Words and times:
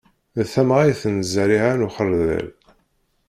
D 0.35 0.39
tamɛayt 0.53 1.01
n 1.13 1.15
zerriɛa 1.31 1.71
n 1.75 1.85
uxeṛdel. 1.87 2.47